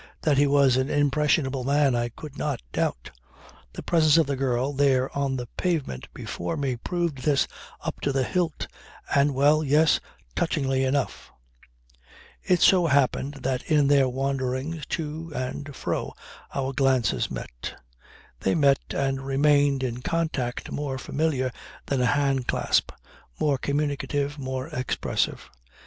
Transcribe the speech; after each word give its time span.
That 0.23 0.39
he 0.39 0.47
was 0.47 0.77
an 0.77 0.89
impressionable 0.89 1.63
man 1.63 1.93
I 1.93 2.09
could 2.09 2.35
not 2.35 2.59
doubt. 2.73 3.11
The 3.73 3.83
presence 3.83 4.17
of 4.17 4.25
the 4.25 4.35
girl 4.35 4.73
there 4.73 5.15
on 5.15 5.35
the 5.35 5.45
pavement 5.57 6.07
before 6.11 6.57
me 6.57 6.75
proved 6.75 7.19
this 7.19 7.47
up 7.81 8.01
to 8.01 8.11
the 8.11 8.23
hilt 8.23 8.65
and, 9.13 9.35
well, 9.35 9.63
yes, 9.63 9.99
touchingly 10.35 10.83
enough. 10.83 11.31
It 12.41 12.61
so 12.61 12.87
happened 12.87 13.35
that 13.43 13.61
in 13.69 13.87
their 13.89 14.09
wanderings 14.09 14.87
to 14.87 15.31
and 15.35 15.75
fro 15.75 16.15
our 16.55 16.73
glances 16.73 17.29
met. 17.29 17.75
They 18.39 18.55
met 18.55 18.79
and 18.89 19.21
remained 19.21 19.83
in 19.83 20.01
contact 20.01 20.71
more 20.71 20.97
familiar 20.97 21.51
than 21.85 22.01
a 22.01 22.07
hand 22.07 22.47
clasp, 22.47 22.91
more 23.39 23.59
communicative, 23.59 24.39
more 24.39 24.67
expressive. 24.69 25.51